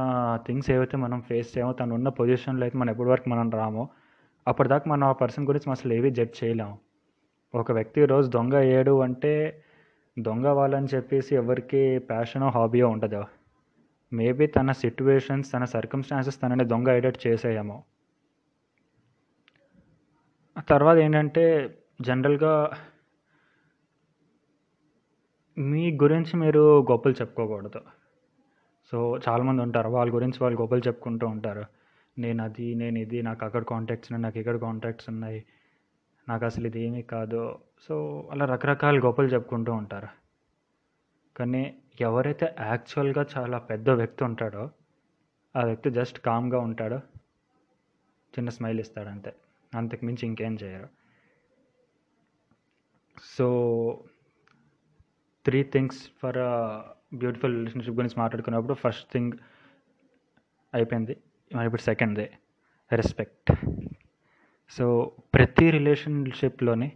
[0.48, 3.90] థింగ్స్ ఏవైతే మనం ఫేస్ చేయమో తను ఉన్న పొజిషన్లో అయితే మనం ఎప్పటి వరకు మనం రామో
[4.48, 6.80] అప్పటిదాకా మనం ఆ పర్సన్ గురించి మనం అసలు ఏవి జడ్జ్ చేయలేము.
[7.56, 9.64] ఒక వ్యక్తి రోజు దొంగ అయ్యాడు అంటే
[10.20, 13.24] దొంగ వాళ్ళని చెప్పేసి ఎవరికి ప్యాషనో హాబీయో ఉండదు.
[14.14, 17.84] మేబీ తన సిట్యువేషన్స్ తన సర్కమ్స్టాన్సెస్ తనని దొంగ అయ్యేటట్టు చేసేయేమో.
[20.70, 21.44] తర్వాత ఏంటంటే
[22.02, 22.72] జనరల్గా
[25.58, 27.82] మీ గురించి మీరు గొప్పలు చెప్పుకోకూడదు.
[28.92, 29.90] సో చాలామంది ఉంటారు.
[29.90, 31.66] వాళ్ళ గురించి వాళ్ళు గొప్పలు చెప్పుకుంటూ ఉంటారు.
[32.18, 35.46] నేను అది నేను ఇది నాకు అక్కడ కాంటాక్ట్స్ ఉన్నాయి నాకు ఇక్కడ కాంటాక్ట్స్ ఉన్నాయి
[36.30, 37.60] నాకు అసలు ఇది ఏమీ కాదు.
[37.82, 40.08] సో అలా రకరకాల గొప్పలు చెప్పుకుంటూ ఉంటారు.
[41.38, 44.70] కానీ ఎవరైతే యాక్చువల్గా చాలా పెద్ద వ్యక్తి ఉంటాడో
[45.56, 46.98] ఆ వ్యక్తి జస్ట్ కామ్గా ఉంటాడో.
[48.32, 49.36] చిన్న స్మైల్ ఇస్తాడు అంతే.
[49.76, 50.88] అంతకు మించి ఇంకేం చేయరు.
[53.24, 53.48] So
[55.46, 56.38] three things for
[57.14, 59.32] beautiful relationship గురించి మాట్లాడుకున్నప్పుడు ఫస్ట్ థింగ్
[60.74, 61.18] అయిపోయింది.
[61.56, 62.32] మరి ఇప్పుడు సెకండ్దే.
[62.94, 63.52] రెస్పెక్ట్.
[64.70, 66.92] సో ప్రతి రిలేషన్షిప్లోని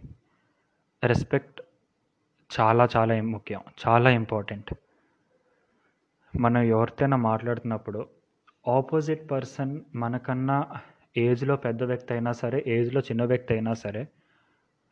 [1.04, 1.60] రెస్పెక్ట్
[2.60, 3.60] చాలా చాలా ముఖ్యం.
[3.88, 4.74] చాలా ఇంపార్టెంట్.
[6.40, 8.06] మనం ఎవరితోనైనా మాట్లాడుతున్నప్పుడు
[8.68, 10.66] ఆపోజిట్ పర్సన్ మనకన్నా
[11.16, 14.08] ఏజ్లో పెద్ద వ్యక్తి అయినా సరే ఏజ్లో చిన్న వ్యక్తి అయినా సరే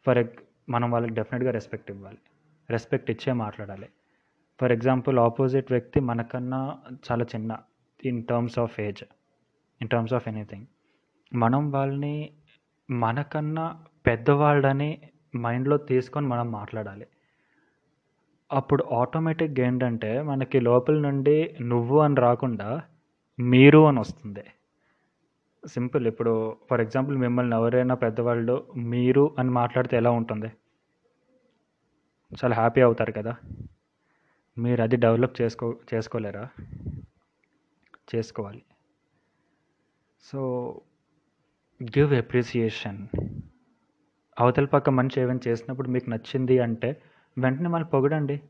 [0.07, 0.37] ఫర్ ఎగ్
[0.69, 2.19] మనం వాళ్ళకి డెఫినెట్గా రెస్పెక్ట్ ఇవ్వాలి.
[2.71, 3.89] రెస్పెక్ట్ ఇచ్చే మాట్లాడాలి.
[4.65, 6.79] ఫర్ ఎగ్జాంపుల్ ఆపోజిట్ వ్యక్తి మనకన్నా
[7.11, 7.59] చాలా చిన్న
[8.05, 9.05] in terms of age
[9.81, 10.67] in terms of anything.
[11.35, 12.31] మనం వాళ్ళని
[12.91, 15.01] మనకన్నా పెద్దవాళ్ళని
[15.37, 17.07] మైండ్లో తీసుకొని మనం మాట్లాడాలి.
[18.53, 22.83] అప్పుడు ఆటోమేటిక్గా ఏంటంటే మనకి లోపల నుండి నువ్వు అని రాకుండా
[23.41, 24.45] మీరు అని వస్తుంది.
[25.67, 26.07] సింపుల్.
[26.07, 30.53] ఇప్పుడు ఫర్ ఎగ్జాంపుల్ మిమ్మల్ని ఎవరైనా పెద్దవాళ్ళు మీరు అని మాట్లాడితే ఎలా ఉంటుంది?
[32.45, 33.37] చాలా హ్యాపీ అవుతారు కదా?
[34.59, 36.49] మీరు అది డెవలప్ చేసుకో చేసుకోలేరా?
[38.15, 38.63] చేసుకోవాలి.
[40.23, 40.41] సో
[41.83, 43.09] గివ్ ఎప్రిసియేషన్
[44.39, 47.03] అవతల పక్క మనిషి ఏమైనా చేసినప్పుడు మీకు నచ్చింది అంటే
[47.39, 48.43] వెంటనే మళ్ళీ పొగడండి.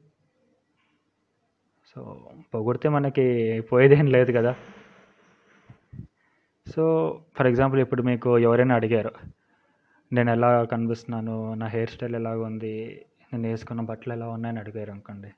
[1.86, 3.26] సో పొగిడితే మనకి
[3.60, 4.56] పోయేదేం లేదు కదా.
[6.74, 6.84] సో
[7.36, 9.12] ఫర్ ఎగ్జాంపుల్ ఇప్పుడు మీకు ఎవరైనా అడిగారు
[10.12, 11.54] నేను ఎలా కనిపిస్తున్నాను?
[11.54, 15.32] నా హెయిర్ స్టైల్ ఎలాగ ఉంది నేను వేసుకున్న బట్టలు ఎలా ఉన్నాయని అడిగారు అనుకోండి.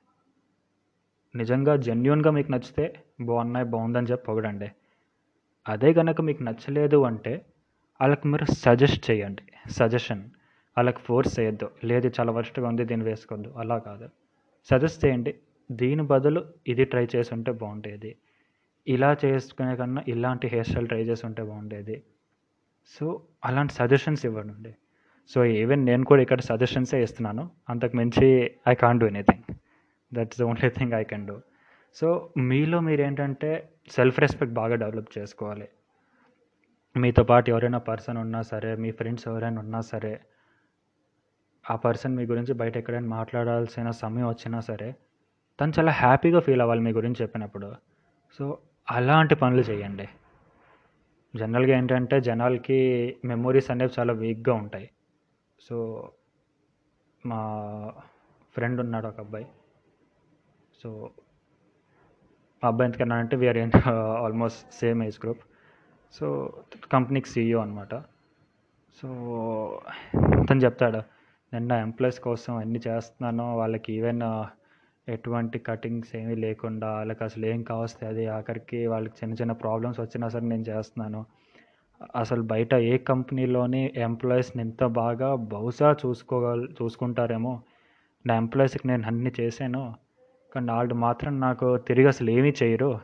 [1.37, 2.85] నిజంగా జెన్యున్గా మీకు నచ్చితే
[3.21, 4.71] బాగున్నాయి బాగుందని చెప్పి పొగడండి.
[5.67, 7.45] అదే కనుక మీకు నచ్చలేదు అంటే
[8.01, 9.71] వాళ్ళకి మీరు సజెస్ట్ చేయండి.
[9.71, 10.23] సజెషన్
[10.77, 11.69] వాళ్ళకి ఫోర్స్ చేయొద్దు.
[11.83, 13.53] లేదు చాలా వర్స్ట్గా ఉంది దీన్ని వేసుకోవద్దు.
[13.57, 14.09] అలా కాదు.
[14.69, 15.35] సజెస్ట్ చేయండి.
[15.71, 18.15] దీని బదులు ఇది ట్రై చేసి ఉంటే బాగుండేది.
[18.87, 22.03] ఇలా చేసుకునే కన్నా ఇలాంటి హెయిర్ స్టైల్ ట్రై చేసి ఉంటే బాగుండేది.
[22.99, 24.75] సో అలాంటి సజెషన్స్ ఇవ్వండి
[25.29, 27.49] సో ఈవెన్ నేను కూడా ఇక్కడ సజెషన్సే ఇస్తున్నాను.
[27.69, 29.46] అంతకు మించి I can't do anything
[30.13, 31.41] that's the only thing I can do
[31.95, 35.67] so మీలో మీరు ఏంటంటే సెల్ఫ్ రెస్పెక్ట్ బాగా డెవలప్ చేసుకోవాలి.
[36.97, 40.21] మీతో పాటు ఎవరైనా పర్సన్ ఉన్నా సరే మీ ఫ్రెండ్స్ ఎవరైనా ఉన్నా సరే
[41.71, 44.95] ఆ పర్సన్ మీ గురించి బయట ఎక్కడైనా మాట్లాడాల్సిన సమయం వచ్చినా సరే
[45.59, 47.75] తను చాలా హ్యాపీగా ఫీల్ అవ్వాలి మీ గురించి చెప్పినప్పుడు.
[48.39, 48.57] సో
[48.89, 50.07] అలాంటి పనులు చేయండి.
[51.35, 52.79] జనరల్గా ఏంటంటే జనాలకి
[53.25, 54.89] మెమొరీస్ అనేవి చాలా వీక్గా ఉంటాయి.
[55.59, 55.77] సో
[57.25, 57.41] మా
[58.55, 59.47] ఫ్రెండ్ ఉన్నాడు ఒక అబ్బాయి.
[60.83, 60.89] సో
[62.63, 63.71] ఆ అబ్బాయి ఎందుకన్నానంటే we are in
[64.23, 65.43] almost same age group
[66.13, 66.53] so
[66.93, 67.95] కంపెనీకి సీఈఓ అనమాట
[69.01, 69.07] సో
[70.49, 71.01] తను చెప్తాడు
[71.53, 74.23] నేను నా ఎంప్లాయీస్ కోసం అన్ని చేస్తున్నాను వాళ్ళకి ఈవెన్
[75.07, 80.27] ఎటువంటి కటింగ్స్ ఏమీ లేకుండా వాళ్ళకి అసలు ఏం కావస్తే అది ఆఖరికి వాళ్ళకి చిన్న చిన్న ప్రాబ్లమ్స్ వచ్చినా
[80.29, 81.25] సరే నేను చేస్తున్నాను.
[82.15, 87.61] అసలు బయట ఏ కంపెనీలోని ఎంప్లాయీస్ని ఎంత బాగా బహుశా చూసుకోగల చూసుకుంటారేమో?
[88.25, 89.83] నా ఎంప్లాయీస్కి నేను అన్ని చేశాను.
[90.55, 92.99] కానీ వాళ్ళు మాత్రం నాకు తిరిగి అసలు ఏమీ చేయరు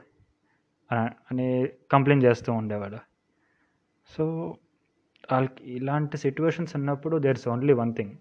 [0.92, 2.98] అని కంప్లైంట్ చేస్తూ ఉండేవాడు.
[4.08, 4.56] సో
[5.32, 8.12] వాళ్ళకి ఇలాంటి సిట్యువేషన్స్ ఉన్నప్పుడు దేర్స్ ఓన్లీ వన్ థింగ్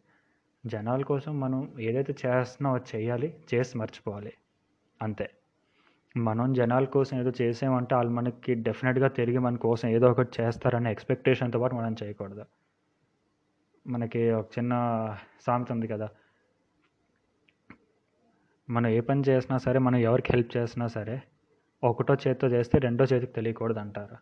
[0.66, 4.32] జనాల కోసం మనం ఏదైతే చేస్తున్నామో అది చేయాలి చేసి మర్చిపోవాలి.
[5.02, 5.30] అంతే.
[6.16, 11.58] మనం జనాల కోసం ఏదో చేసామంటే వాళ్ళు మనకి డెఫినెట్గా తిరిగి మన కోసం ఏదో ఒకటి చేస్తారనే ఎక్స్పెక్టేషన్తో
[11.58, 12.44] పాటు మనం చేయకూడదు.
[13.86, 14.72] మనకి ఒక చిన్న
[15.46, 16.08] సామెత ఉంది కదా
[18.68, 21.22] మనం ఏ పని చేసినా సరే మనం ఎవరికి హెల్ప్ చేసినా సరే
[21.82, 24.16] ఒకటో చేతితో చేస్తే రెండో చేతికి తెలియకూడదు అంటారు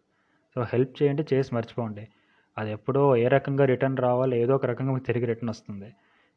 [0.57, 2.05] సో హెల్ప్ చేయండి చేసి మర్చిపోండి.
[2.59, 5.89] అది ఎప్పుడో ఏ రకంగా రిటర్న్ రావాలి ఏదో ఒక రకంగా మీకు తిరిగి రిటర్న్ వస్తుంది.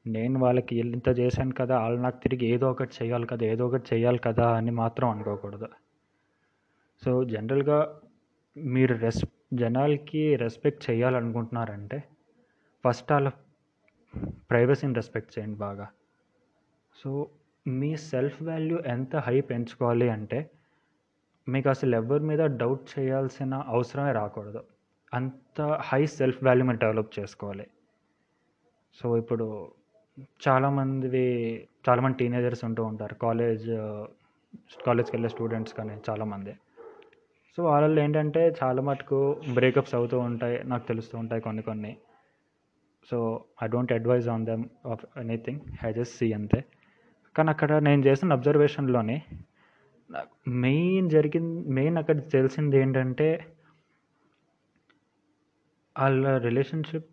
[0.06, 4.18] నేను వాళ్ళకి ఇంత చేశాను కదా వాళ్ళు నాకు తిరిగి ఏదో ఒకటి చేయాలి కదా ఏదో ఒకటి చేయాలి
[4.18, 5.70] కదా అని మాత్రం అనుకోకూడదు.
[7.06, 7.80] సో జనరల్గా
[8.58, 12.04] మీరు రెస్ జనాలకి రెస్పెక్ట్ చేయాలనుకుంటున్నారంటే
[12.84, 13.30] ఫస్ట్ వాళ్ళ
[14.50, 15.88] ప్రైవసీని రెస్పెక్ట్ చేయండి బాగా.
[16.96, 17.10] సో
[17.68, 20.50] మీ సెల్ఫ్ వాల్యూ ఎంత హై పెంచుకోవాలి అంటే
[21.50, 24.64] మీకు అసలు ఎవరి మీద డౌట్ చేయాల్సిన అవసరమే రాకూడదు.
[25.14, 27.68] అంత హై సెల్ఫ్ వాల్యూ మీరు డెవలప్ చేసుకోవాలి.
[29.02, 29.68] సో ఇప్పుడు
[30.48, 33.16] చాలామందివి చాలామంది టీనేజర్స్ ఉంటూ ఉంటారు.
[33.16, 33.68] కాలేజ్
[34.86, 36.54] కాలేజ్కి వెళ్ళే స్టూడెంట్స్ కానీ చాలామంది.
[37.58, 40.64] సో వాళ్ళు ఏంటంటే చాలా మటుకు బ్రేకప్స్ అవుతూ ఉంటాయి.
[40.64, 41.98] నాకు తెలుస్తూ ఉంటాయి కొన్ని కొన్ని.
[43.12, 45.60] So I don't advise on them of anything.
[45.86, 46.64] I just see అంతే.
[47.36, 49.18] కానీ అక్కడ నేను చేసిన అబ్జర్వేషన్లోనే
[50.64, 53.28] మెయిన్ జరిగింది మెయిన్ అక్కడ తెలిసింది ఏంటంటే
[55.96, 57.10] వాళ్ళ రిలేషన్షిప్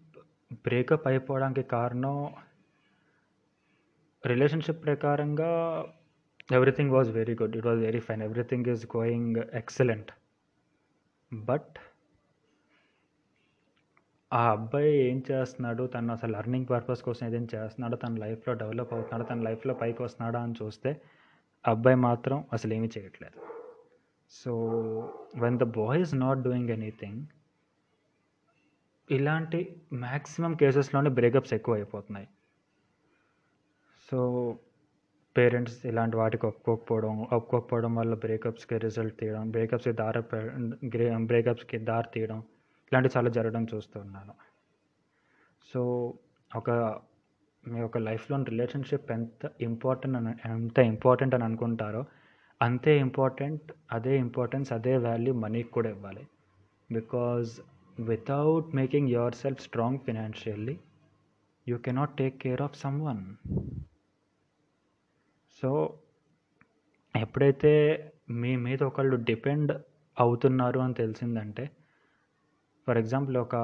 [0.64, 2.16] బ్రేకప్ అయిపోవడానికి కారణం
[4.24, 5.50] రిలేషన్షిప్ ప్రకారంగా
[6.52, 10.10] everything was very good it was very fine everything is going excellent
[11.32, 11.76] but
[14.32, 15.86] ఆ అబ్బాయి ఏం చేస్తున్నాడు?
[15.86, 17.96] తను అసలు లర్నింగ్ పర్పస్ కోసం ఏదైనా చేస్తున్నాడో?
[17.96, 19.24] తన లైఫ్లో డెవలప్ అవుతున్నాడో?
[19.24, 21.00] తన లైఫ్లో పైకి వస్తున్నాడా అని చూస్తే
[21.66, 23.38] అబ్బాయి మాత్రం అసలు ఏమీ చేయట్లేదు.
[24.30, 24.52] So
[25.36, 27.20] when the boy is not doing anything
[29.10, 32.28] ఇలాంటి మ్యాక్సిమం కేసెస్లోనే బ్రేకప్స్ ఎక్కువ అయిపోతున్నాయి
[34.10, 34.18] సో
[35.36, 40.22] పేరెంట్స్ ఇలాంటి వాటికి ఒప్పుకోకపోవడం ఒప్పుకోకపోవడం వల్ల బ్రేకప్స్కి రిజల్ట్ తీయడం బ్రేకప్స్కి దారి
[41.26, 42.42] బ్రేకప్స్కి దారి తీయడం
[42.92, 44.34] ఇలాంటివి చాలా జరగడం చూస్తున్నాను
[45.72, 46.14] సో
[46.56, 46.70] ఒక
[47.68, 52.04] మీ యొక్క లైఫ్లో రిలేషన్షిప్ ఎంత ఇంపార్టెంట్ అని ఎంత ఇంపార్టెంట్ అని అనుకుంటారో
[52.62, 56.26] అంతే ఇంపార్టెంట్ అదే ఇంపార్టెన్స్ అదే వాల్యూ మనీకి కూడా ఇవ్వాలి.
[56.92, 57.60] Because
[58.00, 60.80] without making yourself strong financially
[61.68, 63.36] you cannot take care of someone.
[65.62, 65.98] So
[67.16, 67.72] ఎప్పుడైతే
[68.30, 69.82] మీ మీద ఒకళ్ళు డిపెండ్
[70.20, 71.70] అవుతున్నారు అని తెలిసిందంటే
[72.90, 73.56] ఫర్ ఎగ్జాంపుల్ ఒక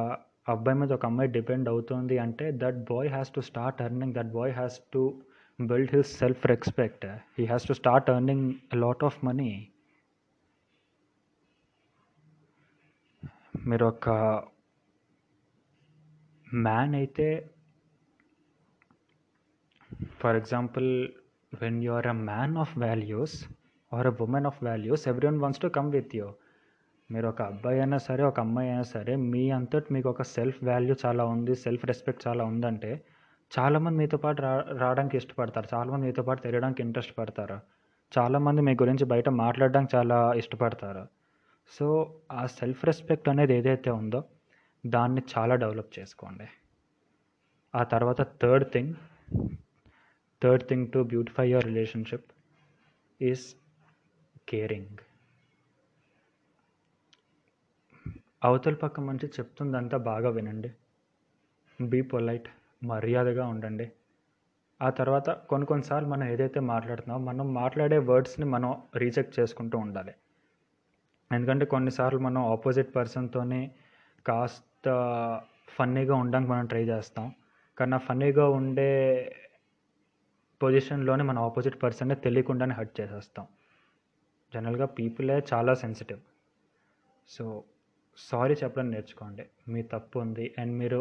[0.48, 4.52] అబ్బాయి మీద ఒక అమ్మాయి డిపెండ్ అవుతుంది అంటే that boy has to start earning that boy
[4.52, 5.02] has to
[5.58, 7.06] build his self respect.
[7.38, 9.50] He has to start earning lot of money.
[13.66, 14.08] మీరు ఒక
[16.46, 17.28] మ్యాన్ అయితే
[20.20, 20.90] for example
[21.52, 23.36] when you are a man of values
[23.92, 26.28] or a woman of values everyone wants to come with you
[27.12, 30.94] మీరు ఒక అబ్బాయి అయినా సరే ఒక అమ్మాయి అయినా సరే మీ అంతటి మీకు ఒక సెల్ఫ్ వాల్యూ
[31.06, 33.04] చాలా ఉంది సెల్ఫ్ రెస్పెక్ట్ చాలా ఉందంటే
[33.58, 35.68] చాలామంది మీతో పాటు రా రావడానికి ఇష్టపడతారు.
[35.74, 37.58] చాలామంది మీతో పాటు తిరగడానికి ఇంట్రెస్ట్ పడతారు.
[38.18, 41.06] చాలామంది మీ గురించి బయట మాట్లాడడానికి చాలా ఇష్టపడతారు.
[41.68, 41.86] సో
[42.32, 44.24] ఆ సెల్ఫ్ రెస్పెక్ట్ అనేది ఏదైతే ఉందో
[44.86, 46.48] దాన్ని చాలా డెవలప్ చేసుకోండి.
[47.74, 48.94] ఆ తర్వాత third thing
[50.42, 52.28] third thing to beautify your relationship
[53.22, 53.46] is
[54.48, 54.96] caring
[58.44, 60.72] అవతల పక్క మనిషి చెప్తుందంతా బాగా వినండి.
[61.80, 62.48] బీ పొలైట్
[62.84, 63.92] మర్యాదగా ఉండండి.
[64.82, 70.14] ఆ తర్వాత కొన్ని కొన్నిసార్లు మనం ఏదైతే మాట్లాడుతున్నామో మనం మాట్లాడే వర్డ్స్ని మనం రీచెక్ చేసుకుంటూ ఉండాలి.
[71.32, 73.70] ఎందుకంటే కొన్నిసార్లు మనం ఆపోజిట్ పర్సన్తోనే
[74.26, 74.88] కాస్త
[75.68, 77.34] ఫన్నీగా ఉండడానికి మనం ట్రై చేస్తాం.
[77.78, 78.90] కానీ ఆ ఫన్నీగా ఉండే
[80.62, 83.46] పొజిషన్లోనే మన ఆపోజిట్ పర్సన్నే తెలియకుండానే హర్ట్ చేసేస్తాం.
[84.54, 86.20] జనరల్గా పీపులే చాలా సెన్సిటివ్
[87.28, 87.64] సో
[88.18, 89.44] సారీ చెప్పడం నేర్చుకోండి.
[89.68, 90.54] మీ తప్పు ఉంది.
[90.58, 91.00] అండ్ మీరు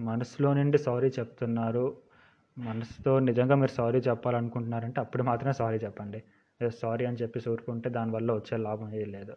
[0.00, 1.96] మనసులో నుండి సారీ చెప్తున్నారు.
[2.58, 6.20] మనసుతో నిజంగా మీరు సారీ చెప్పాలనుకుంటున్నారంటే అప్పుడు మాత్రమే సారీ చెప్పండి.
[6.68, 9.34] సారీ అని చెప్పి ఊరుకుంటే దానివల్ల వచ్చే లాభం ఏది లేదు.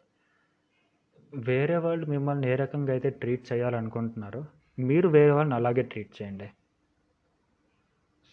[1.34, 4.42] వేరే వాళ్ళు మిమ్మల్ని ఏ రకంగా అయితే ట్రీట్ చేయాలనుకుంటున్నారో
[4.80, 6.48] మీరు వేరే వాళ్ళని అలాగే ట్రీట్ చేయండి.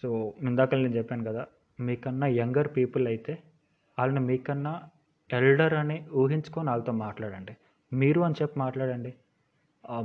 [0.03, 0.09] సో
[0.42, 1.46] ఇందాక నేను చెప్పాను కదా
[1.81, 3.33] మీకన్నా యంగర్ పీపుల్ అయితే
[3.98, 4.72] వాళ్ళని మీకన్నా
[5.31, 7.55] ఎల్డర్ అని ఊహించుకొని వాళ్ళతో మాట్లాడండి.
[7.92, 9.12] మీరు అని చెప్పి మాట్లాడండి.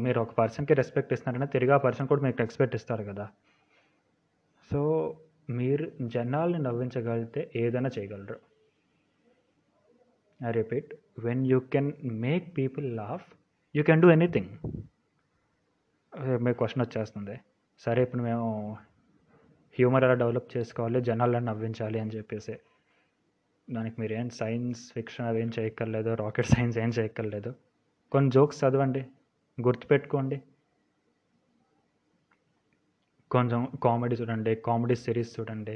[0.06, 3.26] మీరు ఒక పర్సన్కి రెస్పెక్ట్ ఇస్తున్నారంటే తిరిగి ఆ పర్సన్ కూడా మీకు రెస్పెక్ట్ ఇస్తారు కదా.
[4.70, 4.80] సో
[5.58, 8.38] మీరు జనాల్ని నవ్వించగలిగితే ఏదైనా చేయగలరు.
[10.40, 10.92] I repeat
[11.26, 11.92] when you can
[12.26, 13.28] make people laugh
[13.76, 14.52] you can do anything
[16.46, 17.36] మీకు క్వశ్చన్ వచ్చేస్తుంది.
[17.86, 18.50] సరే ఇప్పుడు మేము
[19.76, 22.56] హ్యూమర్ ఎలా డెవలప్ చేసుకోవాలి జనాలను నవ్వించాలి అని చెప్పేసి.
[23.68, 27.52] దానికి మీరు ఏం సైన్స్ ఫిక్షన్ అవి ఏం చేయక్కర్లేదు రాకెట్ సైన్స్ ఏం చేయక్కర్లేదు.
[28.16, 29.04] కొన్ని జోక్స్ చదవండి
[29.58, 30.38] గుర్తుపెట్టుకోండి.
[33.32, 35.76] కొంచెం కామెడీ చూడండి కామెడీ సిరీస్ చూడండి.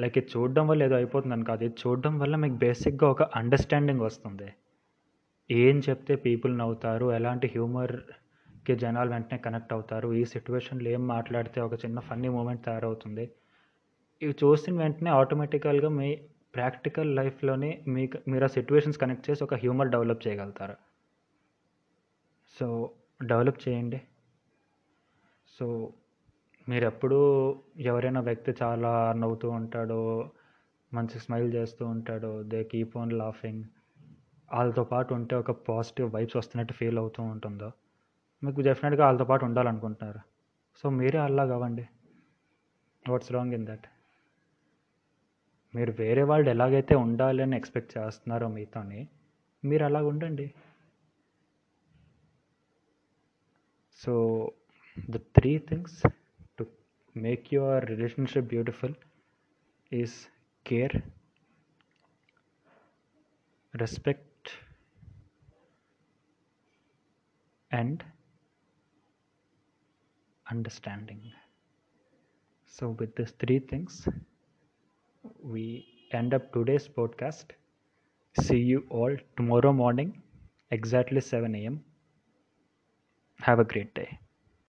[0.00, 4.48] లైక్ ఇది చూడడం వల్ల ఏదో అయిపోతుందని కాదు ఇది చూడడం వల్ల మీకు బేసిక్గా ఒక అండర్స్టాండింగ్ వస్తుంది.
[5.50, 11.74] ఏం చెప్తే పీపుల్ నవ్వుతారు ఎలాంటి హ్యూమర్కి జనాలు వెంటనే కనెక్ట్ అవుతారు ఈ సిచ్యువేషన్లో ఏం మాట్లాడితే ఒక
[11.84, 13.24] చిన్న ఫన్నీ మూమెంట్ తయారవుతుంది.
[14.22, 16.10] ఇవి చూసిన వెంటనే ఆటోమేటికల్గా మీ
[16.54, 20.76] ప్రాక్టికల్ లైఫ్లోనే మీకు మీరు ఆ సిచ్యువేషన్స్ కనెక్ట్ చేసి ఒక హ్యూమర్ డెవలప్ చేయగలుగుతారు.
[22.60, 22.90] సో
[23.24, 24.00] డెవలప్ చేయండి.
[25.58, 25.92] సో
[26.68, 27.18] మీరు ఎప్పుడూ
[27.78, 30.30] ఎవరైనా వ్యక్తి చాలా నవ్వుతూ ఉంటాడో
[30.94, 33.64] మంచి స్మైల్ చేస్తూ ఉంటాడో దే కీప్ ఆన్ లాఫింగ్
[34.52, 37.72] వాళ్ళతో పాటు ఉంటే ఒక పాజిటివ్ వైబ్స్ వస్తున్నట్టు ఫీల్ అవుతూ ఉంటుందో
[38.44, 40.20] మీకు డెఫినెట్గా వాళ్ళతో పాటు ఉండాలనుకుంటున్నారు?
[40.76, 41.84] సో మీరే అలా అవ్వండి
[43.08, 43.86] వాట్స్ రాంగ్ ఇన్ దట్.
[45.76, 49.08] మీరు వేరే వాళ్ళు ఎలాగైతే ఉండాలి అని ఎక్స్పెక్ట్ చేస్తున్నారో మీతోని
[49.64, 50.54] మీరు అలాగ ఉండండి
[54.02, 54.54] so
[55.14, 56.02] the three things
[56.58, 56.66] to
[57.14, 58.90] make your relationship beautiful
[59.90, 60.28] is
[60.64, 61.02] care
[63.80, 64.52] respect
[67.70, 68.04] and
[70.50, 71.32] understanding.
[72.66, 74.06] So with these three things
[75.42, 77.52] we end up today's podcast.
[78.42, 80.22] See you all tomorrow morning
[80.70, 81.84] exactly 7 a.m
[83.40, 84.20] have a great day.